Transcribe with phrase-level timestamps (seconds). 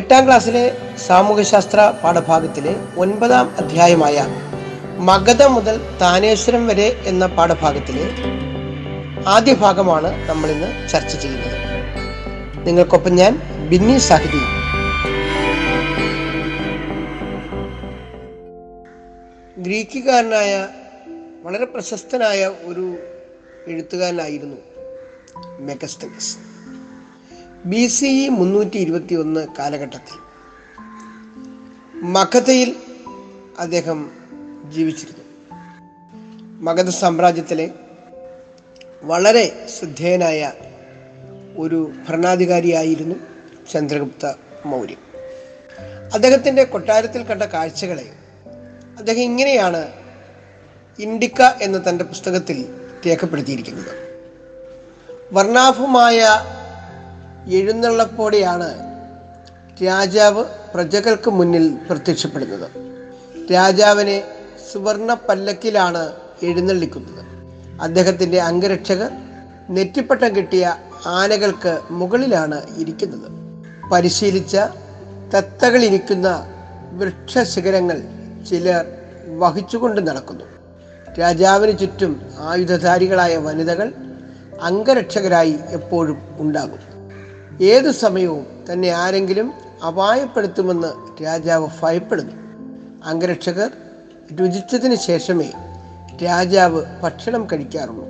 [0.00, 0.64] എട്ടാം ക്ലാസ്സിലെ
[1.06, 4.16] സാമൂഹ്യശാസ്ത്ര പാഠഭാഗത്തിലെ ഒൻപതാം അധ്യായമായ
[5.08, 8.06] മഗധ മുതൽ താനേശ്വരം വരെ എന്ന പാഠഭാഗത്തിലെ
[9.26, 11.56] ആദ്യ ഭാഗമാണ് നമ്മൾ ഇന്ന് ചർച്ച ചെയ്യുന്നത്.
[12.66, 13.32] നിങ്ങൾക്കൊപ്പം ഞാൻ
[13.68, 14.42] ബിന്നി സാഹിതി.
[19.62, 20.52] ഗ്രീക്കുകാരനായ
[21.42, 22.86] വളരെ പ്രശസ്തനായ ഒരു
[23.66, 24.56] എഴുത്തുകാരനായിരുന്നു
[25.60, 26.32] മെഗസ്തനിസ്
[27.64, 30.18] ബി സി ഇ മുന്നൂറ്റി ഇരുപത്തി ഒന്ന് കാലഘട്ടത്തിൽ
[31.94, 32.76] മഗധയിൽ
[33.58, 34.10] അദ്ദേഹം
[34.68, 35.24] ജീവിച്ചിരുന്നു.
[36.60, 37.70] മഗധ സാമ്രാജ്യത്തിലെ
[39.02, 40.52] വളരെ ശ്രദ്ധേയനായ
[41.56, 43.14] ഒരു ഭരണാധികാരിയായിരുന്നു
[43.72, 44.32] ചന്ദ്രഗുപ്ത
[44.66, 44.94] മൗര്യ.
[46.12, 48.12] അദ്ദേഹത്തിന്റെ കൊട്ടാരത്തിൽ കണ്ട കാഴ്ചകളെ
[48.98, 49.92] അദ്ദേഹം ഇങ്ങനെയാണ്
[50.98, 54.20] ഇൻഡിക്ക എന്ന തന്റെ പുസ്തകത്തിൽ രേഖപ്പെടുത്തിയിരിക്കുന്നത്.
[55.32, 56.26] വർണാഭമായ
[57.46, 58.90] എഴുന്നള്ളപ്പോടെയാണ്
[59.86, 62.70] രാജാവ് പ്രജകൾക്ക് മുന്നിൽ പ്രത്യക്ഷപ്പെടുന്നത്.
[63.52, 64.24] രാജാവിനെ
[64.72, 67.24] സുവർണ പല്ലക്കിലാണ് എഴുന്നള്ളിക്കുന്നത്.
[67.80, 69.10] അദ്ദേഹത്തിന്റെ അംഗരക്ഷകർ
[69.70, 73.30] നെറ്റിപ്പട്ടം കിട്ടിയ ആനകൾക്ക് മുകളിലാണ് ഇരിക്കുന്നത്.
[73.92, 74.56] പരിശീലിച്ച
[75.34, 76.46] തത്തകളിരിക്കുന്ന
[76.92, 78.02] വൃക്ഷശിഖരങ്ങൾ
[78.50, 78.86] ചിലർ
[79.38, 80.44] വഹിച്ചുകൊണ്ട് നടക്കുന്നു.
[81.20, 83.92] രാജാവിന് ചുറ്റും ആയുധധാരികളായ വനിതകൾ
[84.62, 86.89] അംഗരക്ഷകരായി എപ്പോഴും ഉണ്ടാകും.
[87.60, 89.52] ഏതു സമയവും തന്നെ ആരെങ്കിലും
[89.86, 92.32] അപായപ്പെടുത്തുമെന്ന് രാജാവ് ഭയപ്പെടുന്നു.
[93.04, 93.70] അംഗരക്ഷകർ
[94.40, 95.52] രുചിച്ചതിന് ശേഷമേ
[96.24, 98.08] രാജാവ് ഭക്ഷണം കഴിക്കാറുള്ളൂ.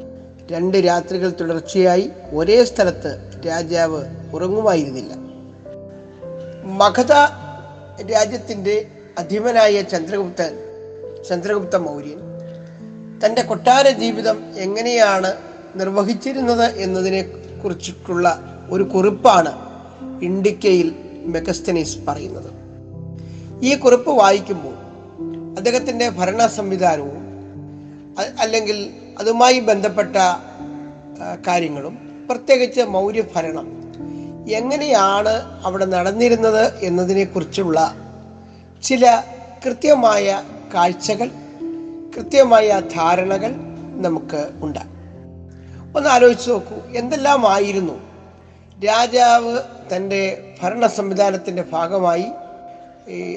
[0.51, 5.15] രണ്ട് രാത്രികൾ തുടർച്ചയായി ഒരേ സ്ഥലത്ത് രാജാവ് ഉറങ്ങുമായിരുന്നില്ല.
[6.65, 7.13] മഗധ
[8.13, 8.87] രാജ്യത്തിന്റെ
[9.19, 10.59] അധിപനായ ചന്ദ്രഗുപ്തൻ
[11.29, 12.19] ചന്ദ്രഗുപ്ത മൗര്യൻ
[13.27, 15.35] തന്റെ കൊട്ടാര ജീവിതം എങ്ങനെയാണ്
[15.77, 17.23] നിർവഹിച്ചിരുന്നത് എന്നതിനെ
[17.65, 19.53] കുറിച്ചിട്ടുള്ള ഒരു കുറിപ്പാണ്
[20.23, 20.95] ഇൻഡിക്കയിൽ
[21.25, 22.51] മെഗസ്തനീസ് പറയുന്നത്.
[23.63, 24.75] ഈ കുറിപ്പ് വായിക്കുമ്പോൾ
[25.57, 27.17] അദ്ദേഹത്തിന്റെ ഭരണ സംവിധാനവും
[28.41, 30.17] അല്ലെങ്കിൽ അതുമായി ബന്ധപ്പെട്ട
[31.49, 31.99] കാര്യങ്ങളും
[32.31, 33.81] പ്രത്യേകിച്ച് മൗര്യഭരണം
[34.51, 37.95] എങ്ങനെയാണ് അവിടെ നടന്നിരുന്നത് എന്നതിനെക്കുറിച്ചുള്ള
[38.83, 39.23] ചില
[39.67, 40.43] കൃത്യമായ
[40.75, 41.31] കാഴ്ചകൾ
[42.17, 43.53] കൃത്യമായ ധാരണകൾ
[44.01, 44.79] നമുക്ക് ഉണ്ട്
[45.97, 48.10] ഒന്ന് ആലോചിച്ച് നോക്കൂ എന്തെല്ലാമായിരുന്നു
[48.85, 49.59] രാജാവ്
[49.97, 52.27] തന്റെ ഭരണ സംവിധാനത്തിന്റെ ഭാഗമായി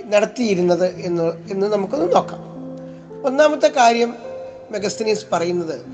[0.05, 2.41] നടത്തിയിരുന്നത് എന്ന് എന്ന് നമുക്കൊന്ന് നോക്കാം.
[3.25, 4.15] ഒന്നാമത്തെ കാര്യം
[4.71, 5.85] മെഗസ്തനീസ് പറയുന്നത്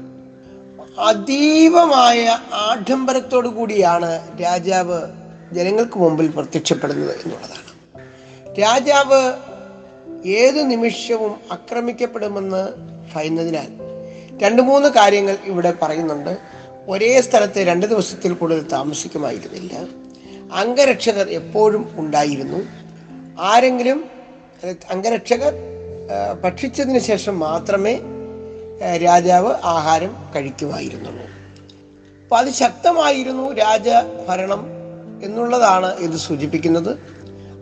[0.99, 4.99] അതീവമായ ആഡംബരത്തോടു കൂടിയാണ് രാജാവ്
[5.51, 7.69] ജനങ്ങൾക്ക് മുമ്പിൽ പ്രത്യക്ഷപ്പെടുന്നത് എന്നുള്ളതാണ്.
[8.61, 9.21] രാജാവ്
[10.27, 12.63] ഏതു നിമിഷവും ആക്രമിക്കപ്പെടുമെന്ന്
[13.15, 13.69] ഭയന്നതിനാൽ
[14.43, 16.58] രണ്ട് മൂന്ന് കാര്യങ്ങൾ ഇവിടെ പറയുന്നുണ്ട്.
[16.89, 19.73] ഒരേ സ്ഥലത്ത് രണ്ട് ദിവസത്തിൽ കൂടുതൽ താമസിക്കുമായിരുന്നില്ല.
[20.53, 22.59] അംഗരക്ഷകർ എപ്പോഴും ഉണ്ടായിരുന്നു.
[23.39, 23.99] ആരെങ്കിലും
[24.91, 25.53] അംഗരക്ഷകർ
[26.43, 27.99] ഭക്ഷിച്ചതിന് ശേഷം മാത്രമേ
[29.05, 31.25] രാജാവ് ആഹാരം കഴിക്കുമായിരുന്നുള്ളൂ.
[32.23, 33.89] അപ്പം രാജ
[34.27, 34.61] ഭരണം
[35.23, 36.91] എന്നുള്ളതാണ് ഇത് സൂചിപ്പിക്കുന്നത്.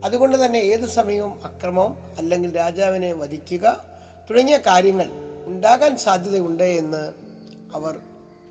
[0.04, 3.84] അതുകൊണ്ട് തന്നെ ഏത് സമയവും അക്രമം അല്ലെങ്കിൽ രാജാവിനെ വധിക്കുക
[4.30, 5.08] തുടങ്ങിയ കാര്യങ്ങൾ
[5.46, 7.02] ഉണ്ടാകാൻ സാധ്യതയുണ്ട് എന്ന്
[7.76, 7.94] അവർ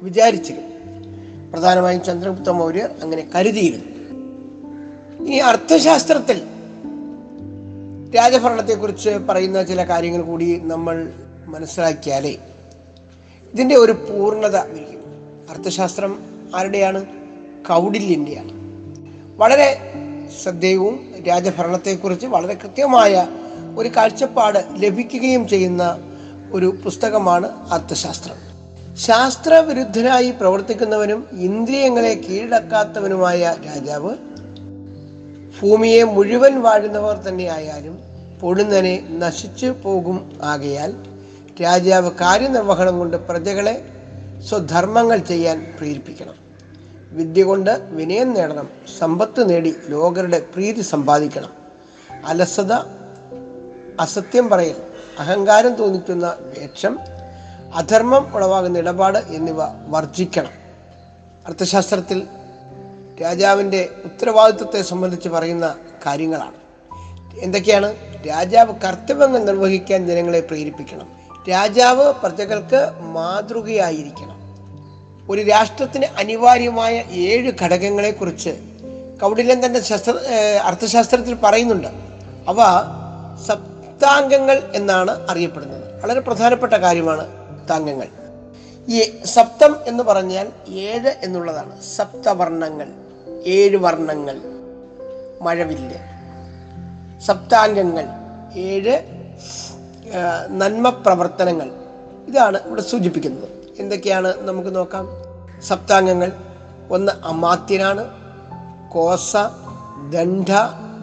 [0.02, 0.68] വിചാരിച്ചിരുന്നു.
[1.52, 3.98] പ്രധാനമായും ചന്ദ്രഗുപ്ത മൗര്യർ അങ്ങനെ കരുതിയിരുന്നു.
[5.30, 6.44] ഈ അർത്ഥശാസ്ത്രത്തിൽ
[8.16, 11.14] രാജഭരണത്തെക്കുറിച്ച് പറയുന്ന ചില കാര്യങ്ങൾ കൂടി നമ്മൾ
[11.46, 12.38] മനസ്സിലാക്കിയാലേ
[13.54, 15.04] ഇതിന്റെ ഒരു പൂർണത വരിക്കും
[15.50, 16.20] അർത്ഥശാസ്ത്രം
[16.56, 17.06] ആരുടെയാണ്?
[17.68, 18.52] കൗടില്യന്റെയാണ്
[19.38, 19.94] വളരെ
[20.44, 23.28] ശ്രദ്ധേയവും രാജഭരണത്തെക്കുറിച്ച് വളരെ കൃത്യമായ
[23.78, 26.00] ഒരു കാഴ്ചപ്പാട് ലഭിക്കുകയും ചെയ്യുന്ന
[26.52, 28.47] ഒരു പുസ്തകമാണ് അർത്ഥശാസ്ത്രം.
[28.98, 34.16] ശാസ്ത്രവിരുദ്ധനായി പ്രവർത്തിക്കുന്നവനും ഇന്ദ്രിയങ്ങളെ കീഴടക്കാത്തവനുമായ രാജാവ്.
[35.62, 38.00] ഭൂമിയെ മുഴുവൻ വാഴുന്നവർ തന്നെയായാലും
[38.42, 40.96] പൊടുന്നനെ നശിച്ചു പോകും ആകയാൽ
[41.64, 43.84] രാജാവ് കാര്യനിർവഹണം കൊണ്ട് പ്രജകളെ
[44.50, 46.34] സ്വധർമ്മങ്ങൾ ചെയ്യാൻ പ്രേരിപ്പിക്കണം.
[47.12, 48.70] വിദ്യ കൊണ്ട് വിനയം നേടണം.
[49.00, 51.50] സമ്പത്ത് നേടി ലോകരുടെ പ്രീതി സമ്പാദിക്കണം.
[52.26, 52.74] അലസത
[54.00, 54.76] അസത്യം പറയൽ
[55.20, 57.00] അഹങ്കാരം തോന്നിക്കുന്ന വേഷം
[57.74, 60.50] അധർമ്മം ഉളവാകുന്ന ഇടപാട് എന്നിവ വർജിക്കണം.
[61.48, 62.28] അർത്ഥശാസ്ത്രത്തിൽ
[63.22, 65.76] രാജാവിന്റെ ഉത്തരവാദിത്വത്തെ സംബന്ധിച്ച് പറയുന്ന
[66.06, 66.56] കാര്യങ്ങളാണ്.
[67.40, 67.94] എന്തൊക്കെയാണ്?
[68.28, 71.10] രാജാവ് കർത്തവ്യങ്ങൾ നിർവഹിക്കാൻ ജനങ്ങളെ പ്രേരിപ്പിക്കണം.
[71.50, 74.38] രാജാവ് പ്രജകൾക്ക് മാതൃകയായിരിക്കണം.
[75.30, 78.50] ഒരു രാഷ്ട്രത്തിന് അനിവാര്യമായ ഏഴ് ഘടകങ്ങളെക്കുറിച്ച്
[79.22, 80.14] കൗടില്യൻ തന്റെ ശസ്ത്ര
[80.64, 81.88] അർത്ഥശാസ്ത്രത്തിൽ പറയുന്നുണ്ട്.
[82.48, 82.58] അവ
[83.48, 86.04] സപ്താംഗങ്ങൾ എന്നാണ് അറിയപ്പെടുന്നത്.
[86.04, 87.37] വളരെ പ്രധാനപ്പെട്ട കാര്യമാണ്
[87.68, 88.08] സപ്താംഗങ്ങൾ.
[88.90, 91.82] ഈ സപ്തം എന്ന് പറഞ്ഞാൽ ഏഴ് എന്നുള്ളതാണ്.
[91.96, 92.88] സപ്തവർണങ്ങൾ
[93.46, 94.38] ഏഴ് വർണങ്ങൾ
[95.42, 95.98] മഴവില്ല്.
[97.22, 98.06] സപ്താംഗങ്ങൾ
[98.58, 99.00] ഏഴ്
[100.50, 101.70] നന്മ പ്രവർത്തനങ്ങൾ.
[102.28, 103.50] ഇതാണ് ഇവിടെ സൂചിപ്പിക്കുന്നത്.
[103.80, 105.08] എന്തൊക്കെയാണ് നമുക്ക് നോക്കാം.
[105.62, 106.32] സപ്താംഗങ്ങൾ
[106.92, 108.04] ഒന്ന് അമാത്യനാണ്.
[108.94, 109.36] കോസ
[110.14, 110.48] ദണ്ഡ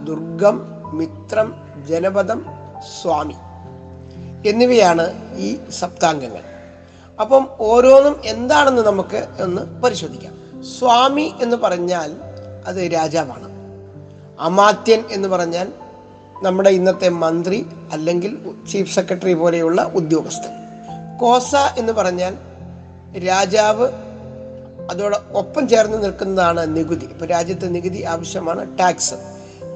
[0.05, 0.57] ദുർഗം
[0.97, 1.55] മിത്രം
[1.89, 2.47] ജനപദം
[3.03, 3.37] സ്വാമി.
[4.49, 6.54] എന്നിവയാണ് ഈ സപ്താംഗങ്ങൾ.
[7.21, 10.65] അപ്പം ഓരോന്നും എന്താണെന്ന് നമുക്ക് ഒന്ന് പരിശോധിക്കാം.
[10.79, 12.13] സ്വാമി എന്ന് പറഞ്ഞാൽ
[12.67, 13.49] അത് രാജാവാണ്.
[14.41, 15.73] അമാത്യൻ എന്ന് പറഞ്ഞാൽ
[16.43, 20.51] നമ്മുടെ ഇന്നത്തെ മന്ത്രി അല്ലെങ്കിൽ ചീഫ് സെക്രട്ടറി പോലെയുള്ള ഉദ്യോഗസ്ഥൻ.
[21.19, 22.37] കോസ എന്ന് പറഞ്ഞാൽ
[23.19, 23.89] രാജാവ്
[24.91, 27.05] അതോടെ ഒപ്പം ചേർന്ന് നിൽക്കുന്നതാണ് നികുതി.
[27.05, 29.15] ഇപ്പൊ രാജ്യത്തെ നികുതി ആവശ്യമാണ് ടാക്സ്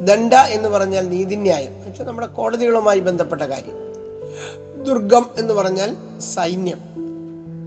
[0.00, 1.72] ദണ്ഡ എന്ന് പറഞ്ഞാൽ നീതിന്യായം.
[1.72, 3.74] എന്നുവെച്ചാൽ നമ്മുടെ കോടതികളുമായി ബന്ധപ്പെട്ട കാര്യം.
[4.84, 6.98] ദുർഗം എന്ന് പറഞ്ഞാൽ സൈന്യം.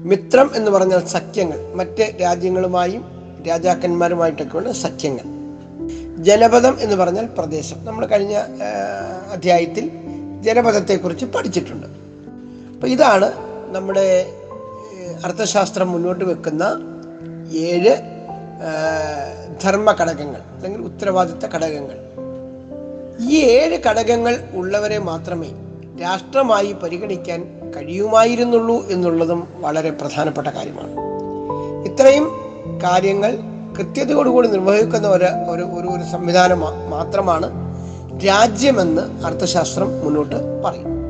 [0.03, 1.73] മിത്രം എന്ന് പറഞ്ഞാൽ സഖ്യങ്ങൾ.
[1.73, 3.05] മറ്റ് രാജ്യങ്ങളുമായും
[3.47, 5.41] രാജാക്കന്മാരുമായിട്ടൊക്കെയുള്ള സഖ്യങ്ങൾ.
[6.23, 7.85] ജനപദം എന്ന് പറഞ്ഞാൽ പ്രദേശം.
[7.85, 8.43] നമ്മൾ കഴിഞ്ഞ
[9.31, 9.91] അധ്യായത്തിൽ
[10.41, 11.87] ജനപദത്തെക്കുറിച്ച് പഠിച്ചിട്ടുണ്ട്.
[12.73, 13.31] അപ്പം ഇതാണ്
[13.69, 14.33] നമ്മുടെ
[15.25, 16.63] അർത്ഥശാസ്ത്രം മുന്നോട്ട് വെക്കുന്ന
[17.53, 17.97] ഏഴ്
[19.63, 21.97] ധർമ്മ ഘടകങ്ങൾ അല്ലെങ്കിൽ ഉത്തരവാദിത്ത ഘടകങ്ങൾ.
[23.29, 25.51] ഈ ഏഴ് ഘടകങ്ങൾ ഉള്ളവരെ മാത്രമേ
[26.01, 30.91] രാഷ്ട്രമായി പരിഗണിക്കാൻ കഴിയുമായിരുന്നുള്ളൂ എന്നുള്ളതും വളരെ പ്രധാനപ്പെട്ട കാര്യമാണ്.
[31.85, 32.31] ഇത്രയും
[32.83, 33.37] കാര്യങ്ങൾ
[33.79, 37.51] കൃത്യതയോടുകൂടി നിർവഹിക്കുന്ന ഒരു ഒരു ഒരു ഒരു സംവിധാനം മാത്രമാണ്
[38.27, 41.01] രാജ്യമെന്ന് അർത്ഥശാസ്ത്രം മുന്നോട്ട് പറയും.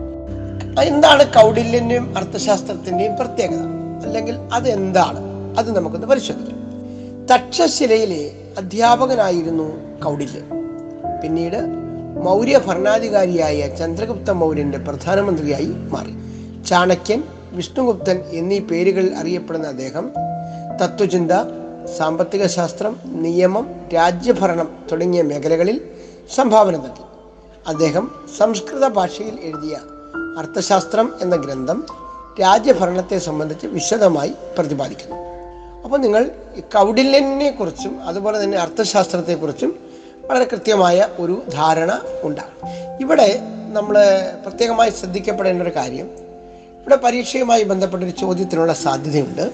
[0.83, 3.61] എന്താണ് കൗടില്യന്റെയും അർത്ഥശാസ്ത്രത്തിന്റെയും പ്രത്യേകത?
[4.05, 5.19] അല്ലെങ്കിൽ അതെന്താണ്?
[5.57, 6.61] അത് നമുക്കൊന്ന് പരിശോധിക്കാം.
[7.33, 9.63] തക്ഷശിലയിലെ അധ്യാപകനായിരുന്നു
[10.05, 10.43] കൗടില്യൻ.
[11.23, 11.57] പിന്നീട്
[12.23, 16.30] മൗര്യ ഭരണാധികാരിയായ ചന്ദ്രഗുപ്ത മൗര്യന്റെ പ്രധാനമന്ത്രിയായി മാറി.
[16.71, 20.11] ചാണക്യൻ വിഷ്ണുഗുപ്തൻ എന്നീ പേരുകളിൽ അറിയപ്പെടുന്ന അദ്ദേഹം
[20.81, 21.31] തത്വചിന്ത
[21.97, 25.81] സാമ്പത്തിക ശാസ്ത്രം നിയമം രാജ്യഭരണം തുടങ്ങിയ മേഖലകളിൽ
[26.35, 27.03] സംഭാവന നൽകി.
[27.67, 29.77] അദ്ദേഹം സംസ്കൃത ഭാഷയിൽ എഴുതിയ
[30.37, 31.85] അർത്ഥശാസ്ത്രം എന്ന ഗ്രന്ഥം
[32.41, 35.15] രാജ്യഭരണത്തെ സംബന്ധിച്ച് വിശദമായി പ്രതിപാദിക്കുന്നു.
[35.83, 39.75] അപ്പോൾ നിങ്ങൾ കൗടില്യനെ കുറിച്ചും അതുപോലെ തന്നെ അർത്ഥശാസ്ത്രത്തെക്കുറിച്ചും
[40.29, 42.67] വളരെ കൃത്യമായ ഒരു ധാരണ ഉണ്ടാകും
[43.01, 43.39] ഇവിടെ
[43.73, 43.97] നമ്മൾ
[44.45, 46.30] പ്രത്യേകമായി ശ്രദ്ധിക്കപ്പെടേണ്ട ഒരു കാര്യം
[46.81, 49.51] ഇവിടെ പരീക്ഷയുമായി ബന്ധപ്പെട്ട ഒരു ചോദ്യത്തിനുള്ള സാധ്യതയുണ്ട്.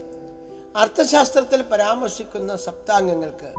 [0.75, 3.53] അർത്ഥശാസ്ത്രത്തിൽ പരാമർശിക്കുന്ന സപ്താംഗങ്ങൾക്ക്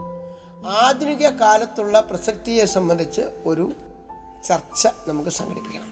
[0.67, 3.73] ആധുനിക കാലത്തുള്ള പ്രസക്തിയെ സംബന്ധിച്ച് ഒരു
[4.49, 5.91] ചർച്ച നമുക്ക് സംഘടിപ്പിക്കണം.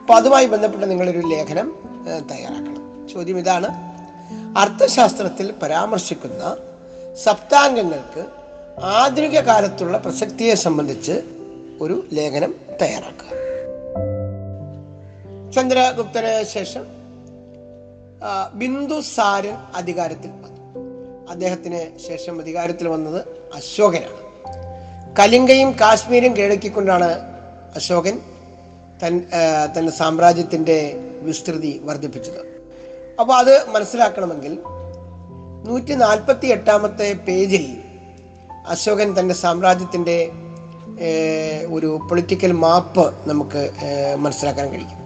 [0.00, 1.76] അപ്പോൾ അതുമായി ബന്ധപ്പെട്ട് നിങ്ങളൊരു ലേഖനം
[2.30, 3.08] തയ്യാറാക്കണം.
[3.14, 3.68] ചോദ്യം ഇതാണ്.
[4.58, 6.56] അർത്ഥശാസ്ത്രത്തിൽ പരാമർശിക്കുന്ന
[7.22, 8.24] സപ്താംഗങ്ങൾക്ക്
[8.82, 11.22] ആധുനിക കാലത്തുള്ള പ്രസക്തിയെ സംബന്ധിച്ച്
[11.80, 13.30] ഒരു ലേഖനം തയ്യാറാക്കുക.
[15.52, 17.03] ചന്ദ്രഗുപ്തന് ശേഷം
[18.54, 21.30] ബിന്ദുസാരൻ അധികാരത്തിൽ വന്നു.
[21.30, 23.20] അദ്ദേഹത്തിന് ശേഷം അധികാരത്തിൽ വന്നത്
[23.54, 24.24] അശോകനാണ്.
[25.16, 27.10] കലിംഗയും കാശ്മീരും കീഴടക്കിക്കൊണ്ടാണ്
[27.76, 28.20] അശോകൻ
[29.02, 29.26] തൻ തന്റെ
[29.78, 32.40] തന്റെ സാമ്രാജ്യത്തിന്റെ വിസ്തൃതി വർദ്ധിപ്പിച്ചത്.
[33.20, 34.58] അപ്പോൾ അത് മനസ്സിലാക്കണമെങ്കിൽ
[35.66, 37.76] നൂറ്റി നാൽപ്പത്തി എട്ടാമത്തെ പേജിൽ
[38.68, 40.30] അശോകൻ തന്റെ സാമ്രാജ്യത്തിന്റെ
[41.70, 43.70] ഒരു പൊളിറ്റിക്കൽ മാപ്പ് നമുക്ക്
[44.18, 45.00] മനസ്സിലാക്കാൻ കഴിയും.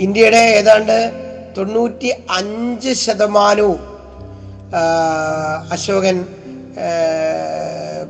[0.00, 1.25] ഇന്ത്യയുടെ ഏതാണ്ട്
[1.56, 3.80] തൊണ്ണൂറ്റി അഞ്ച് ശതമാനവും
[5.74, 6.16] അശോകൻ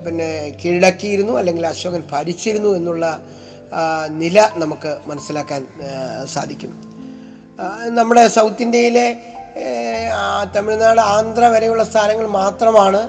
[0.05, 0.29] പിന്നെ
[0.61, 3.05] കീഴടക്കിയിരുന്നു അല്ലെങ്കിൽ അശോകൻ ഭരിച്ചിരുന്നു എന്നുള്ള
[4.23, 5.63] നില നമുക്ക് മനസ്സിലാക്കാൻ
[6.35, 6.73] സാധിക്കും.
[7.99, 9.07] നമ്മുടെ സൗത്ത് ഇന്ത്യയിലെ
[10.57, 13.01] തമിഴ്നാട് ആന്ധ്ര വരെയുള്ള സ്ഥലങ്ങൾ മാത്രമാണ്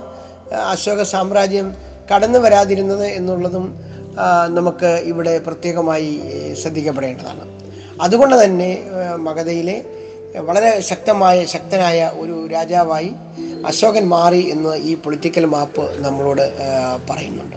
[0.74, 1.67] അശോക സാമ്രാജ്യം
[2.12, 3.65] കടന്നു വരാതിരുന്നത് എന്നുള്ളതും
[4.58, 6.12] നമുക്ക് ഇവിടെ പ്രത്യേകമായി
[6.62, 7.46] ശ്രദ്ധിക്കപ്പെടേണ്ടതാണ്.
[8.06, 8.72] അതുകൊണ്ട് തന്നെ
[9.27, 9.77] മഗധയിലെ
[10.48, 13.12] വളരെ ശക്തമായ ശക്തനായ ഒരു രാജാവായി
[13.65, 16.44] അശോകൻ മാറി എന്ന് ഈ പൊളിറ്റിക്കൽ മാപ്പ് നമ്മളോട്
[17.10, 17.56] പറയുന്നുണ്ട്.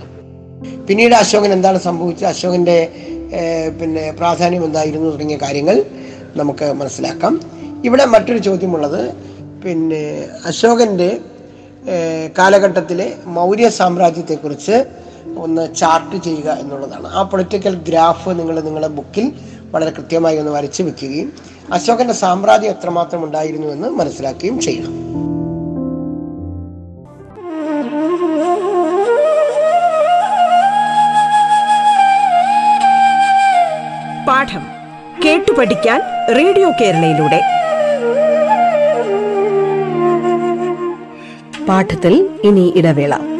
[0.89, 2.29] പിന്നീട് അശോകൻ എന്താണ് സംഭവിച്ചത്?
[2.29, 2.79] അശോകന്റെ
[3.81, 5.85] പിന്നെ പ്രാധാന്യം എന്തായിരുന്നു തുടങ്ങിയ കാര്യങ്ങൾ
[6.37, 7.41] നമുക്ക് മനസ്സിലാക്കാം.
[7.85, 9.03] ഇവിടെ മറ്റൊരു ചോദ്യമുള്ളത്
[9.65, 11.21] പിന്നെ അശോകന്റെ
[12.39, 14.85] കാലഘട്ടത്തിലെ മൗര്യ സാമ്രാജ്യത്തെക്കുറിച്ച്
[15.39, 17.07] ഒന്ന് ചാർട്ട് ചെയ്യുക എന്നുള്ളതാണ്.
[17.07, 19.33] ആ പൊളിറ്റിക്കൽ ഗ്രാഫ് നിങ്ങൾ നിങ്ങളുടെ ബുക്കിൽ
[19.75, 21.29] വളരെ കൃത്യമായി ഒന്ന് വരച്ചു വെക്കുകയും
[21.73, 24.95] അശോകന്റെ സാമ്രാജ്യം എത്രമാത്രം ഉണ്ടായിരുന്നുവെന്ന് മനസ്സിലാക്കുകയും ചെയ്യണം.
[34.29, 34.65] പാഠം
[35.25, 36.01] കേട്ടു പഠിക്കാൻ
[36.37, 37.41] റേഡിയോ കേരളയിലൂടെ.
[41.67, 43.40] പാഠത്തിൽ ഇനി ഇടവേള.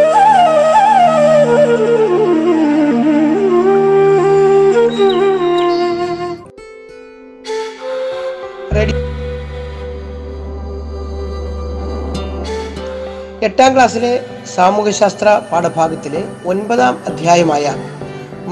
[13.45, 14.11] എട്ടാം ക്ലാസ്സിലെ
[14.55, 17.65] സാമൂഹ്യശാസ്ത്ര പാഠഭാഗത്തിലെ ഒൻപതാം അധ്യായമായ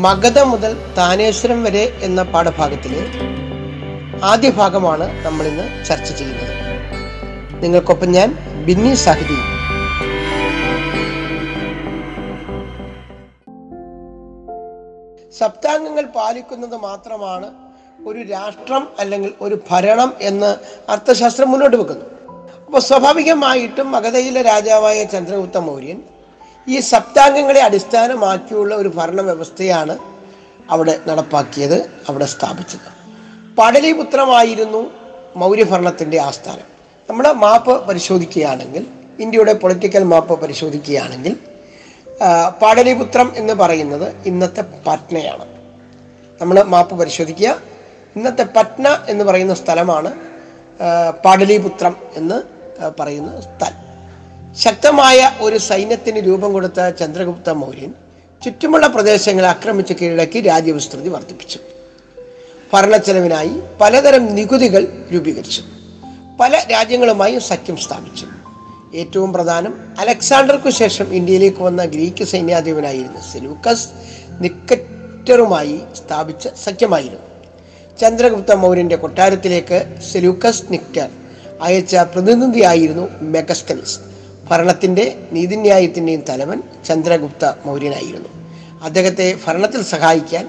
[0.05, 3.01] മഗധ മുതൽ താനേശ്വരം വരെ എന്ന പാഠഭാഗത്തിലെ
[4.23, 6.53] ആദ്യ ഭാഗമാണ് നമ്മൾ ഇന്ന് ചർച്ച ചെയ്യുന്നത്.
[7.63, 8.29] നിങ്ങൾക്കൊപ്പം ഞാൻ
[8.65, 9.39] ബിന്നി സാഹിതി
[15.39, 17.49] സപ്താംഗങ്ങൾ പാലിക്കുന്നത് മാത്രമാണ്
[18.07, 20.49] ഒരു രാഷ്ട്രം അല്ലെങ്കിൽ ഒരു ഭരണം എന്ന്
[20.91, 22.07] അർത്ഥശാസ്ത്രം മുന്നോട്ട് വെക്കുന്നു.
[22.69, 26.01] അപ്പോൾ സ്വാഭാവികമായിട്ടും മഗധയിലെ രാജാവായ ചന്ദ്രഗുപ്ത മൗര്യൻ
[26.67, 29.97] ഈ സപ്താംഗങ്ങളെ അടിസ്ഥാനമാക്കിയുള്ള ഒരു ഭരണ വ്യവസ്ഥയാണ്
[30.69, 32.89] അവിടെ നടപ്പാക്കിയത് അവിടെ സ്ഥാപിച്ചത്.
[33.57, 34.91] പടലിപുത്രമായിരുന്നു
[35.35, 36.67] മൗര്യഭരണത്തിന്റെ ആസ്ഥാനം.
[37.09, 38.85] നമ്മുടെ മാപ്പ് പരിശോധിക്കുകയാണെങ്കിൽ
[39.19, 41.35] ഇന്ത്യയുടെ പൊളിറ്റിക്കൽ മാപ്പ് പരിശോധിക്കുകയാണെങ്കിൽ
[42.61, 45.45] പാടലിപുത്രം എന്ന് പറയുന്നത് ഇന്നത്തെ പട്നയാണ്.
[46.41, 47.61] നമ്മൾ മാപ്പ് പരിശോധിക്കുക.
[48.15, 50.13] ഇന്നത്തെ പട്ന എന്ന് പറയുന്ന സ്ഥലമാണ്
[51.25, 53.89] പാടലിപുത്രം എന്ന് പറയുന്ന സ്ഥലം.
[54.55, 57.93] ശക്തമായ ഒരു സൈന്യത്തിന് രൂപം കൊടുത്ത ചന്ദ്രഗുപ്ത മൗര്യൻ
[58.45, 61.59] ചുറ്റുമുള്ള പ്രദേശങ്ങളെ ആക്രമിച്ച് കീഴടക്കി രാജ്യവിസ്തൃതി വർദ്ധിപ്പിച്ചു.
[62.73, 65.61] ഭരണച്ചെലവിനായി പലതരം നികുതികൾ രൂപീകരിച്ചു.
[66.39, 68.27] പല രാജ്യങ്ങളുമായും സഖ്യം സ്ഥാപിച്ചു.
[68.95, 73.89] ഏറ്റവും പ്രധാനം അലക്സാണ്ടർക്കു ശേഷം ഇന്ത്യയിലേക്ക് വന്ന ഗ്രീക്ക് സൈന്യാധിപനായിരുന്ന സെലൂക്കസ്
[74.39, 77.19] നിക്കറ്ററുമായി സ്ഥാപിച്ച സഖ്യമായിരുന്നു.
[78.01, 81.09] ചന്ദ്രഗുപ്ത മൗര്യന്റെ കൊട്ടാരത്തിലേക്ക് സെലൂക്കസ് നിക്ടർ
[81.65, 83.97] അയച്ച പ്രതിനിധിയായിരുന്നു മെഗസ്തനിസ്
[84.49, 88.29] ഭരണത്തിന്റെ നീതിന്യായത്തിന്റെയും തലവൻ ചന്ദ്രഗുപ്ത മൗര്യനായിരുന്നു.
[88.87, 90.45] അദ്ദേഹത്തെ ഭരണത്തിൽ സഹായിക്കാൻ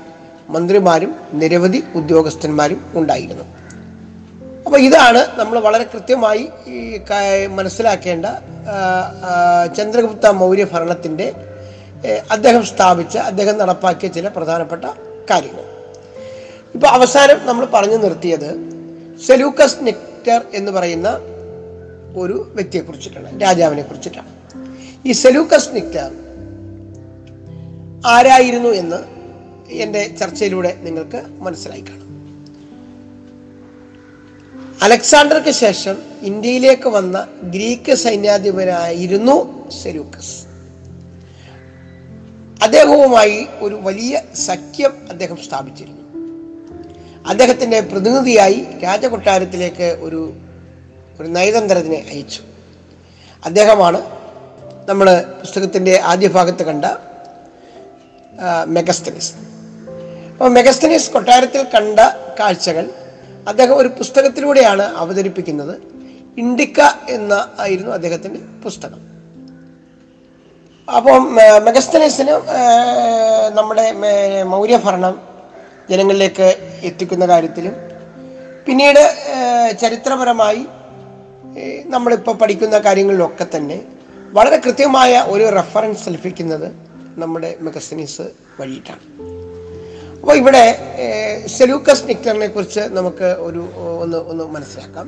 [0.55, 3.45] മന്ത്രിമാരും നിരവധി ഉദ്യോഗസ്ഥന്മാരും ഉണ്ടായിരുന്നു.
[4.67, 6.45] അപ്പോൾ ഇതാണ് നമ്മൾ വളരെ കൃത്യമായി
[7.59, 8.27] മനസ്സിലാക്കേണ്ട
[9.79, 11.27] ചന്ദ്രഗുപ്ത മൗര്യ ഭരണത്തിന്റെ
[12.35, 14.85] അദ്ദേഹം സ്ഥാപിച്ച അദ്ദേഹം നടപ്പാക്കിയ ചില പ്രധാനപ്പെട്ട
[15.31, 15.65] കാര്യങ്ങൾ.
[16.77, 18.51] ഇപ്പോൾ അവസാനം നമ്മൾ പറഞ്ഞു നിർത്തിയത്
[19.27, 19.81] സെലൂക്കസ്
[20.21, 21.09] നെക്ടർ എന്ന് പറയുന്ന
[22.17, 24.31] ഒരു വ്യക്തിയെ കുറിച്ചിട്ടാണ് രാജാവിനെ കുറിച്ചിട്ടാണ്.
[25.07, 26.11] ഈ സെലൂക്കസ് നിക്ടർ
[28.07, 28.99] ആരായിരുന്നു എന്ന്
[29.73, 32.09] എന്റെ ചർച്ചയിലൂടെ നിങ്ങൾക്ക് മനസ്സിലായി കാണും.
[34.83, 39.37] അലക്സാണ്ടർക്ക് ശേഷം ഇന്ത്യയിലേക്ക് വന്ന ഗ്രീക്ക് സൈന്യാധിപനായിരുന്നു
[39.83, 40.37] സെലൂക്കസ്.
[42.63, 46.00] അദ്ദേഹവുമായി ഒരു വലിയ സഖ്യം അദ്ദേഹം സ്ഥാപിച്ചിരുന്നു.
[47.27, 50.33] അദ്ദേഹത്തിന്റെ പ്രതിനിധിയായി രാജകൊട്ടാരത്തിലേക്ക് ഒരു
[51.21, 52.43] ഒരു നയതന്ത്രത്തിനെ അയച്ചു.
[53.45, 54.01] അദ്ദേഹമാണ്
[54.89, 56.85] നമ്മൾ പുസ്തകത്തിന്റെ ആദ്യ ഭാഗത്ത് കണ്ട
[58.65, 59.33] മെഗസ്തനിസ്.
[60.33, 62.01] അപ്പോൾ മെഗസ്തനിസ് കൊട്ടാരത്തിൽ കണ്ട
[62.41, 62.91] കാഴ്ചകൾ
[63.49, 65.75] അദ്ദേഹം ഒരു പുസ്തകത്തിലൂടെയാണ് അവതരിപ്പിക്കുന്നത്.
[66.39, 69.01] ഇൻഡിക്ക എന്ന ആയിരുന്നു അദ്ദേഹത്തിന്റെ പുസ്തകം.
[70.97, 71.35] അപ്പം
[71.65, 72.33] മെഗസ്തനിസിന്
[73.55, 73.93] നമ്മുടെ
[74.43, 75.30] മൗര്യഭരണം
[75.91, 76.49] ജനങ്ങളിലേക്ക്
[76.83, 77.67] എത്തിക്കുന്ന കാര്യത്തിൽ
[78.67, 79.03] പിന്നീട്
[79.81, 80.63] ചരിത്രപരമായി
[81.85, 83.79] നമ്മളിപ്പോൾ പഠിക്കുന്ന കാര്യങ്ങളിലൊക്കെ തന്നെ
[84.37, 86.69] വളരെ കൃത്യമായ ഒരു റെഫറൻസ് ലഭിക്കുന്നത്
[87.21, 88.27] നമ്മുടെ മെഗസിനീസ്
[88.61, 89.05] വഴിയിട്ടാണ്.
[90.21, 90.65] അപ്പോൾ ഇവിടെ
[91.47, 93.63] സെലൂക്കസ് നിക്ടറിനെ കുറിച്ച് നമുക്ക് ഒരു
[94.03, 95.07] ഒന്ന് ഒന്ന് മനസ്സിലാക്കാം.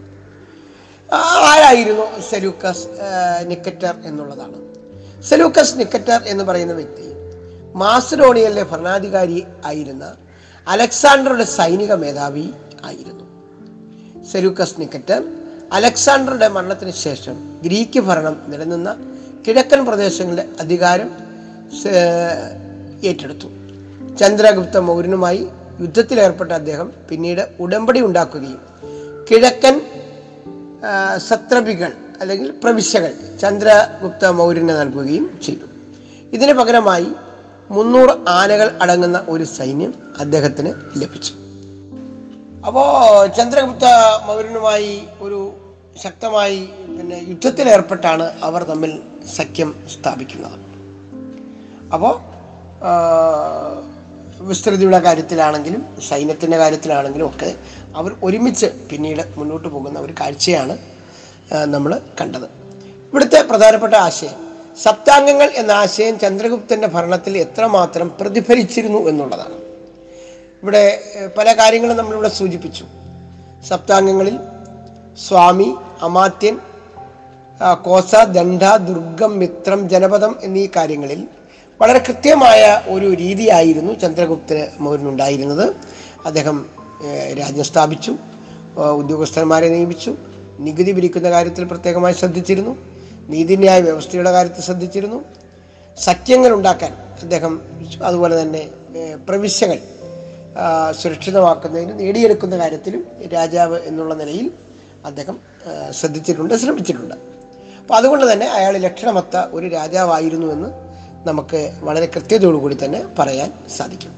[1.12, 2.86] ആരായിരുന്നു സെലൂക്കസ്
[3.50, 4.58] നിക്കറ്റർ എന്നുള്ളതാണ്?
[5.22, 7.08] സെലൂക്കസ് നിക്കറ്റർ എന്ന് പറയുന്ന വ്യക്തി
[7.74, 10.04] മാസിഡോണിയയിലെ ഭരണാധികാരി ആയിരുന്ന
[10.68, 12.50] അലക്സാണ്ടറുടെ സൈനിക മേധാവി
[12.84, 13.24] ആയിരുന്നു.
[14.32, 15.16] സെലൂക്കസ് നിക്കറ്റ്
[15.72, 18.90] അലക്സാണ്ടറുടെ മരണത്തിന് ശേഷം ഗ്രീക്ക് ഭരണം നിലനിന്ന
[19.46, 21.10] കിഴക്കൻ പ്രദേശങ്ങളുടെ അധികാരം
[23.04, 23.48] ഏറ്റെടുത്തു.
[24.16, 25.48] ചന്ദ്രഗുപ്ത മൗര്യനുമായി
[25.80, 28.60] യുദ്ധത്തിലേർപ്പെട്ട അദ്ദേഹം പിന്നീട് ഉടമ്പടി ഉണ്ടാക്കുകയും
[29.30, 29.80] കിഴക്കൻ
[31.16, 35.66] സത്രപികൾ അല്ലെങ്കിൽ പ്രവിശ്യകൾ ചന്ദ്രഗുപ്ത മൗര്യന് നൽകുകയും ചെയ്തു.
[36.32, 37.08] ഇതിന് പകരമായി
[37.76, 41.32] മുന്നൂറ് ആനകൾ അടങ്ങുന്ന ഒരു സൈന്യം അദ്ദേഹത്തിന് ലഭിച്ചു.
[42.66, 42.88] അപ്പോൾ
[43.36, 43.86] ചന്ദ്രഗുപ്ത
[44.26, 45.40] മൗര്യനുമായി ഒരു
[46.02, 46.60] ശക്തമായി
[46.98, 48.92] പിന്നെ യുദ്ധത്തിലേർപ്പെട്ടാണ് അവർ തമ്മിൽ
[49.36, 50.58] സഖ്യം സ്ഥാപിക്കുന്നത്.
[51.94, 52.14] അപ്പോൾ
[54.50, 57.50] വിസ്തൃതിയുടെ കാര്യത്തിലാണെങ്കിലും സൈന്യത്തിന്റെ കാര്യത്തിലാണെങ്കിലും ഒക്കെ
[57.96, 60.74] അവർ ഒരുമിച്ച് പിന്നീട് മുന്നോട്ട് പോകുന്ന ഒരു കാഴ്ചയാണ്
[61.74, 62.46] നമ്മൾ കണ്ടത്.
[63.10, 69.56] ഇവിടുത്തെ പ്രധാനപ്പെട്ട ആശയം സപ്താംഗങ്ങൾ എന്ന ആശയം ചന്ദ്രഗുപ്തന്റെ ഭരണത്തിൽ എത്രമാത്രം പ്രതിഫലിച്ചിരുന്നു എന്നുള്ളതാണ്.
[70.62, 70.82] ഇവിടെ
[71.38, 72.84] പല കാര്യങ്ങളും നമ്മളിവിടെ സൂചിപ്പിച്ചു.
[73.68, 74.38] സപ്താംഗങ്ങളിൽ
[75.26, 76.58] സ്വാമി അമാത്യൻ
[77.82, 81.28] കോസ ദണ്ഡ ദുർഗം മിത്രം ജനപദം എന്നീ കാര്യങ്ങളിൽ
[81.80, 85.74] വളരെ കൃത്യമായ ഒരു രീതിയായിരുന്നു ചന്ദ്രഗുപ്തന് മൗര്യനുണ്ടായിരുന്നത്
[86.26, 86.66] അദ്ദേഹം
[87.40, 88.12] രാജ്യം സ്ഥാപിച്ചു
[88.76, 90.16] ഉദ്യോഗസ്ഥന്മാരെ നിയമിച്ചു
[90.60, 92.91] നികുതി പിരിക്കുന്ന കാര്യത്തിൽ പ്രത്യേകമായി ശ്രദ്ധിച്ചിരുന്നു.
[93.28, 95.18] നീതിന്യായ വ്യവസ്ഥയുടെ കാര്യത്തിൽ ശ്രദ്ധിച്ചിരുന്നു.
[95.96, 97.62] സഖ്യങ്ങൾ ഉണ്ടാക്കാൻ അദ്ദേഹം
[98.02, 98.62] അതുപോലെ തന്നെ
[99.28, 99.80] പ്രവിശ്യകൾ
[101.00, 103.02] സുരക്ഷിതമാക്കുന്നതിനും നേടിയെടുക്കുന്ന കാര്യത്തിലും
[103.32, 104.52] രാജാവ് എന്നുള്ള നിലയിൽ
[105.04, 105.36] അദ്ദേഹം
[105.90, 107.14] ശ്രദ്ധിച്ചിട്ടുണ്ട് ശ്രമിച്ചിട്ടുണ്ട്.
[107.80, 110.68] അപ്പോൾ അതുകൊണ്ട് തന്നെ അയാൾ ലക്ഷണമത്ത ഒരു രാജാവായിരുന്നു എന്ന്
[111.28, 114.12] നമുക്ക് വളരെ കൃത്യതയോടുകൂടി തന്നെ പറയാൻ സാധിക്കും.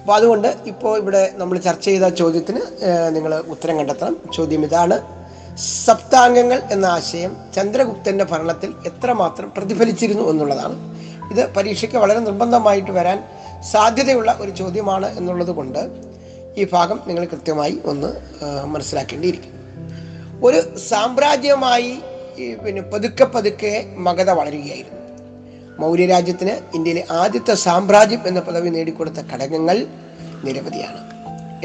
[0.00, 2.60] അപ്പോൾ അതുകൊണ്ട് ഇപ്പോൾ ഇവിടെ നമ്മൾ ചർച്ച ചെയ്ത ചോദ്യത്തിന്
[3.14, 4.16] നിങ്ങൾ ഉത്തരം കണ്ടെത്തണം.
[4.36, 5.17] ചോദ്യം ഇതാണ്.
[5.58, 10.98] സപ്താംഗങ്ങൾ എന്ന ആശയം ചന്ദ്രഗുപ്തന്റെ ഭരണത്തിൽ എത്രമാത്രം പ്രതിഫലിച്ചിരുന്നു എന്നുള്ളതാണ്.
[11.30, 13.24] ഇത് പരീക്ഷയ്ക്ക് വളരെ നിർബന്ധമായിട്ട് വരാൻ
[13.70, 15.78] സാധ്യതയുള്ള ഒരു ചോദ്യമാണ് എന്നുള്ളത് കൊണ്ട്
[16.56, 18.08] ഈ ഭാഗം നിങ്ങൾ കൃത്യമായി ഒന്ന്
[18.64, 19.52] മനസ്സിലാക്കേണ്ടിയിരിക്കും.
[20.44, 21.98] ഒരു സാമ്രാജ്യമായി
[22.66, 24.98] പിന്നെ പതുക്കെ പതുക്കെ മഗധ വളരുകയായിരുന്നു.
[25.78, 29.86] മൗര്യരാജ്യത്തിന് ഇന്ത്യയിലെ ആദ്യത്തെ സാമ്രാജ്യം എന്ന പദവി നേടിക്കൊടുത്ത ഘടകങ്ങൾ
[30.44, 31.00] നിരവധിയാണ്.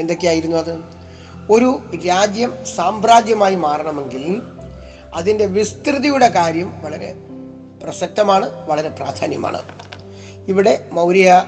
[0.00, 1.03] എന്തൊക്കെയായിരുന്നു അത്?
[1.50, 4.42] ഒരു രാജ്യം സാമ്രാജ്യമായി മാറണമെങ്കിൽ
[5.14, 7.14] അതിന്റെ വിസ്തൃതിയുടെ കാര്യം വളരെ
[7.82, 9.62] പ്രസക്തമാണ് വളരെ പ്രാധാന്യമാണ്.
[10.48, 11.46] ഇവിടെ മൗര്യ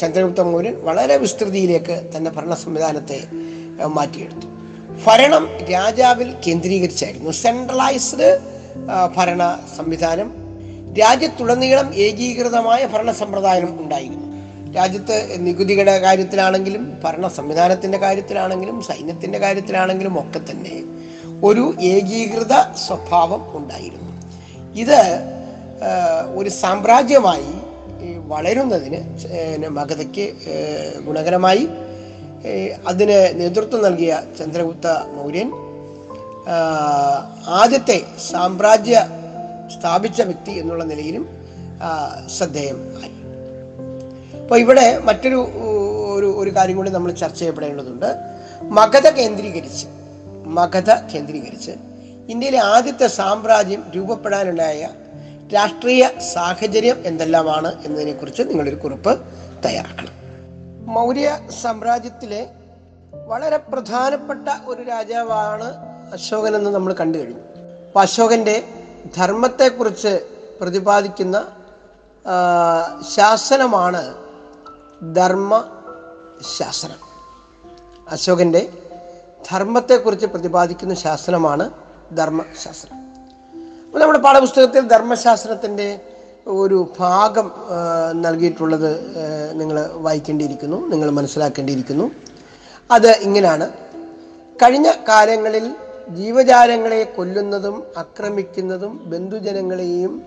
[0.00, 3.20] ചന്ദ്രഗുപ്ത മൗര്യൻ വളരെ വിസ്തൃതിയിലേക്ക് തന്റെ ഭരണ സംവിധാനത്തെ
[3.86, 4.46] മാറ്റിയെടുത്തു.
[5.06, 7.30] ഭരണം രാജാവിൽ കേന്ദ്രീകരിച്ചായിരുന്നു.
[7.30, 8.38] സെൻട്രലൈസ്ഡ്
[9.16, 10.34] ഭരണ സംവിധാനം.
[11.00, 14.29] രാജ്യത്തുടനീളം ഏകീകൃതമായ ഭരണ സമ്പ്രദായം ഉണ്ടായിരുന്നു.
[14.76, 20.76] രാജ്യത്ത് നികുതിയുടെ കാര്യത്തിലാണെങ്കിലും ഭരണ സംവിധാനത്തിന്റെ കാര്യത്തിലാണെങ്കിലും സൈന്യത്തിന്റെ കാര്യത്തിലാണെങ്കിലും ഒക്കെ തന്നെ
[21.48, 22.54] ഒരു ഏകീകൃത
[22.86, 24.12] സ്വഭാവം ഉണ്ടായിരുന്നു.
[24.82, 25.00] ഇത്
[26.38, 27.52] ഒരു സാമ്രാജ്യമായി
[28.32, 29.00] വളരുന്നതിന്
[29.78, 30.26] മഗധയ്ക്ക്
[31.06, 31.64] ഗുണകരമായി
[32.90, 35.48] അതിന് നേതൃത്വം നൽകിയ ചന്ദ്രഗുപ്ത മൗര്യൻ
[37.60, 37.98] ആദ്യത്തെ
[38.30, 38.96] സാമ്രാജ്യ
[39.74, 41.24] സ്ഥാപിച്ച വ്യക്തി എന്നുള്ള നിലയിലും
[42.36, 43.12] ശ്രദ്ധേയം ആയി.
[44.50, 45.36] അപ്പോൾ ഇവിടെ മറ്റൊരു
[46.14, 48.06] ഒരു ഒരു കാര്യം കൂടി നമ്മൾ ചർച്ച ചെയ്യപ്പെടേണ്ടതുണ്ട്.
[48.62, 49.86] മഗധ കേന്ദ്രീകരിച്ച്
[50.46, 51.70] മഗധ കേന്ദ്രീകരിച്ച്
[52.28, 54.88] ഇന്ത്യയിലെ ആദ്യത്തെ സാമ്രാജ്യം രൂപപ്പെടാനുണ്ടായ
[55.54, 59.12] രാഷ്ട്രീയ സാഹചര്യം എന്തെല്ലാമാണ് എന്നതിനെക്കുറിച്ച് നിങ്ങളൊരു കുറിപ്പ്
[59.66, 60.14] തയ്യാറാക്കണം.
[60.86, 62.46] മൗര്യ സാമ്രാജ്യത്തിലെ
[63.26, 65.68] വളരെ പ്രധാനപ്പെട്ട ഒരു രാജാവാണ്
[66.12, 67.40] അശോകൻ എന്ന് നമ്മൾ കണ്ടു കഴിഞ്ഞു.
[67.86, 68.62] അപ്പൊ അശോകന്റെ
[69.16, 70.26] ധർമ്മത്തെക്കുറിച്ച്
[70.60, 71.46] പ്രതിപാദിക്കുന്ന
[73.14, 74.29] ശാസനമാണ്
[75.02, 76.98] ധർമ്മശാസനം
[78.10, 78.68] അശോകന്റെ
[79.50, 81.70] ധർമ്മത്തെക്കുറിച്ച് പ്രതിപാദിക്കുന്ന ശാസ്ത്രമാണ്
[82.16, 82.96] ധർമ്മശാസ്ത്രം
[83.86, 86.00] അപ്പോൾ നമ്മുടെ പാഠപുസ്തകത്തിൽ ധർമ്മശാസ്ത്രത്തിന്റെ
[86.46, 87.52] ഒരു ഭാഗം
[88.12, 88.90] നൽകിയിട്ടുള്ളത്
[89.52, 92.10] നിങ്ങൾ വായിക്കേണ്ടിയിരിക്കുന്നു നിങ്ങൾ മനസ്സിലാക്കേണ്ടിയിരിക്കുന്നു.
[92.92, 93.70] അത് ഇങ്ങനെയാണ്
[94.62, 95.74] കഴിഞ്ഞ കാലങ്ങളിൽ
[96.08, 100.22] ജീവജാലങ്ങളെ കൊല്ലുന്നതും ആക്രമിക്കുന്നതും ബന്ധുജനങ്ങളെയും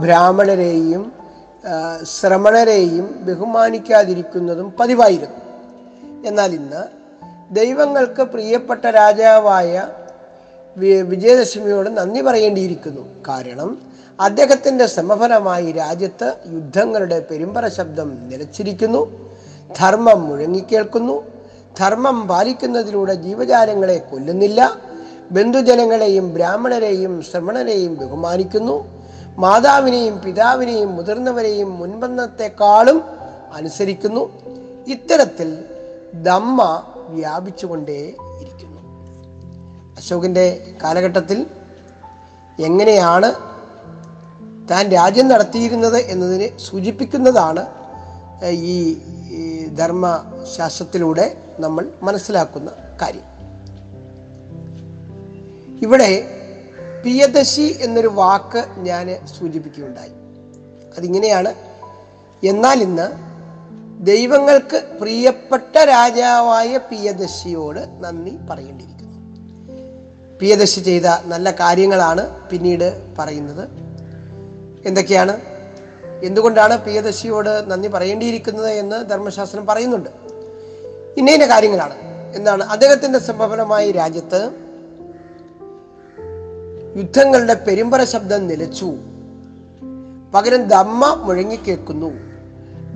[0.00, 1.12] ബ്രാഹ്മണരെയും
[2.02, 5.40] ശ്രമണരെയും ബഹുമാനിക്കാതിരിക്കുന്നതും പതിവായിരുന്നു.
[6.28, 6.82] എന്നാൽ ഇന്ന്
[7.54, 9.88] ദൈവങ്ങൾക്ക് പ്രിയപ്പെട്ട രാജാവായ
[11.02, 13.00] വിജയദശമിയോട് നന്ദി പറയേണ്ടിയിരിക്കുന്നു.
[13.28, 13.78] കാരണം
[14.20, 19.30] അദ്ദേഹത്തിന്റെ സമഫലമായി രാജ്യത്ത് യുദ്ധങ്ങളുടെ പെരുമ്പറ ശബ്ദം നിലച്ചിരിക്കുന്നു.
[19.80, 21.24] ധർമ്മം മുഴങ്ങിക്കേൾക്കുന്നു
[21.78, 24.78] ധർമ്മം പാലിക്കുന്നതിലൂടെ ജീവജാലങ്ങളെ കൊല്ലുന്നില്ല.
[25.30, 29.03] ബന്ധുജനങ്ങളെയും ബ്രാഹ്മണരെയും ശ്രമണരെയും ബഹുമാനിക്കുന്നു.
[29.36, 33.02] മാതാവിനെയും പിതാവിനെയും മുതിർന്നവരെയും മുൻപന്നത്തെക്കാളും
[33.52, 34.32] അനുസരിക്കുന്നു.
[34.86, 35.64] ഇത്തരത്തിൽ
[36.14, 38.80] ദമ്മ വ്യാപിച്ചുകൊണ്ടേ ഇരിക്കുന്നു.
[39.96, 41.46] അശോകന്റെ കാലഘട്ടത്തിൽ
[42.60, 43.32] എങ്ങനെയാണ്
[44.70, 47.66] താൻ രാജ്യം നടത്തിയിരുന്നത് എന്നതിനെ സൂചിപ്പിക്കുന്നതാണ്
[48.44, 48.98] ഈ
[49.74, 52.70] ധർമ്മശാസ്ത്രത്തിലൂടെ നമ്മൾ മനസ്സിലാക്കുന്ന
[53.02, 53.34] കാര്യം.
[55.82, 56.33] ഇവിടെ
[57.04, 60.10] പിയദശി എന്നൊരു വാക്ക് ഞാൻ സൂചിപ്പിക്കുകയുണ്ടായി.
[60.98, 61.54] അതിങ്ങനെയാണ്
[62.46, 63.08] എന്നാൽ ഇന്ന്
[64.06, 69.18] ദൈവങ്ങൾക്ക് പ്രിയപ്പെട്ട രാജാവായ പ്രിയദശിയോട് നന്ദി പറയേണ്ടിയിരിക്കുന്നു.
[70.38, 73.68] പ്രിയദശി ചെയ്ത നല്ല കാര്യങ്ങളാണ് പിന്നീട് പറയുന്നത്.
[74.86, 75.40] എന്തൊക്കെയാണ്?
[76.22, 80.10] എന്തുകൊണ്ടാണ് പ്രിയദശിയോട് നന്ദി പറയേണ്ടിയിരിക്കുന്നത് എന്ന് ധർമ്മശാസ്ത്രം പറയുന്നുണ്ട്.
[81.16, 81.94] ഇന്ന കാര്യങ്ങളാണ്.
[82.34, 82.64] എന്താണ്?
[82.64, 84.63] അദ്ദേഹത്തിന്റെ സംഭവനമായി രാജ്യത്ത്
[86.96, 88.94] യുദ്ധങ്ങളുടെ പെരുമ്പറ ശബ്ദം നിലച്ചു.
[90.34, 92.10] പകരം ദമ്മ മുഴങ്ങിക്കേൾക്കുന്നു.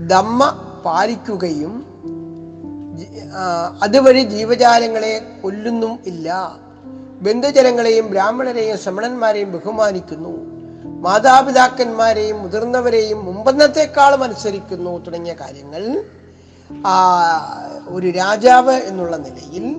[0.06, 0.50] ദമ്മ
[0.84, 1.88] പാലിക്കുകയും
[3.82, 6.56] അതുവഴി ജീവജാലങ്ങളെ കൊല്ലുന്നും ഇല്ല.
[7.22, 10.58] ബന്ധുജനങ്ങളെയും ബ്രാഹ്മണരെയും ശ്രമണന്മാരെയും ബഹുമാനിക്കുന്നു.
[11.00, 16.04] മാതാപിതാക്കന്മാരെയും മുതിർന്നവരെയും മുമ്പന്നത്തെക്കാളും അനുസരിക്കുന്നു തുടങ്ങിയ കാര്യങ്ങൾ.
[16.86, 17.22] ആ,
[17.88, 19.76] ഒരു രാജാവ് എന്നുള്ള നിലയിൽ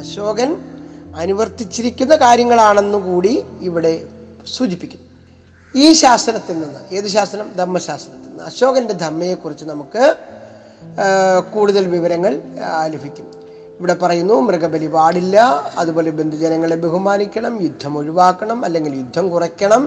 [0.00, 0.73] അശോകൻ
[1.22, 3.32] അനുവർത്തിച്ചിരിക്കുന്ന കാര്യങ്ങളാണെന്നു കൂടി
[3.68, 3.92] ഇവിടെ
[4.56, 5.02] സൂചിപ്പിക്കുന്നു
[5.74, 7.46] ഈ ശാസ്ത്രത്തിൽ നിന്ന് ഏത് ശാസ്ത്രം?
[7.60, 8.44] ധമ്മശാസ്ത്രത്തിൽ നിന്ന്.
[8.50, 10.04] അശോകന്റെ ധമ്മയെക്കുറിച്ച് നമുക്ക്
[11.54, 12.32] കൂടുതൽ വിവരങ്ങൾ
[12.94, 13.26] ലഭിക്കും.
[13.80, 15.36] ഇവിടെ പറയുന്നു മൃഗബലി പാടില്ല
[15.78, 19.84] അതുപോലെ ബന്ധുജനങ്ങളെ ബഹുമാനിക്കണം യുദ്ധം ഒഴിവാക്കണം അല്ലെങ്കിൽ യുദ്ധം കുറയ്ക്കണം.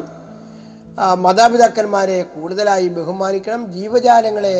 [1.25, 4.55] മാതാപിതാക്കന്മാരെ കൂടുതലായി ബഹുമാനിക്കണം ജീവജാലങ്ങളെ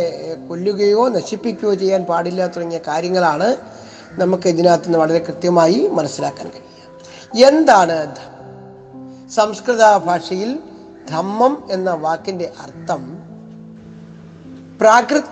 [0.49, 3.47] കൊല്ലുകയോ നശിപ്പിക്കുകയോ ചെയ്യാൻ പാടില്ല തുടങ്ങിയ കാര്യങ്ങളാണ്
[4.17, 8.15] നമുക്ക് ഇതിനകത്ത് നിന്ന് വളരെ കൃത്യമായി മനസ്സിലാക്കാൻ കഴിയുക എന്താണ്
[9.29, 10.59] സംസ്കൃത ഭാഷയിൽ
[11.09, 13.17] ധമ്മം എന്ന വാക്കിന്റെ അർത്ഥം
[14.81, 15.23] പ്രാകൃത്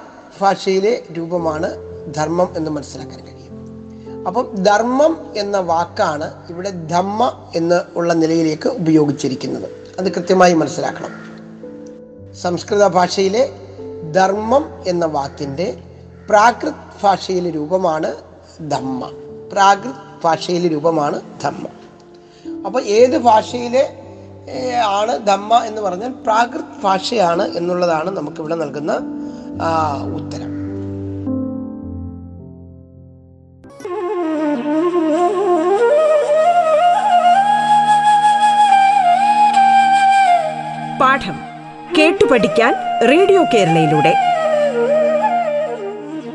[0.41, 1.69] ഭാഷയിലെ രൂപമാണ്
[2.15, 4.25] ധർമ്മം എന്ന് മനസ്സിലാക്കാൻ കഴിയും.
[4.27, 9.69] അപ്പം ധർമ്മം എന്ന വാക്കാണ് ഇവിടെ ധമ്മ എന്ന് ഉള്ള നിലയിലേക്ക് ഉപയോഗിച്ചിരിക്കുന്നത്.
[9.99, 11.25] അത് കൃത്യമായി മനസ്സിലാക്കണം.
[12.35, 13.51] സംസ്കൃത ഭാഷയിലെ
[14.11, 15.77] ധർമ്മം എന്ന വാക്കിന്റെ
[16.29, 19.11] പ്രാകൃത് ഭാഷയിലെ രൂപമാണ് ധമ്മ.
[19.51, 21.65] പ്രാകൃത് ഭാഷയിലെ രൂപമാണ് ധമ്മ.
[22.65, 24.01] അപ്പോൾ ഏത് ഭാഷയിലെ
[24.85, 28.93] ആണ് ധമ്മ എന്ന് പറഞ്ഞാൽ പ്രാകൃത് ഭാഷയാണ് എന്നുള്ളതാണ് നമുക്കിവിടെ നൽകുന്ന
[30.15, 30.55] ഉത്തരം.
[41.01, 41.37] പാഠം
[41.97, 42.73] കേട്ടു പഠിക്കാൻ
[43.09, 44.24] റേഡിയോ കേരളയിലൂടെ.